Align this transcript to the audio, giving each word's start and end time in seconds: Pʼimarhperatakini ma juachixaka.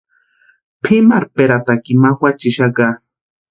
Pʼimarhperatakini 0.83 1.99
ma 2.01 2.09
juachixaka. 2.17 2.85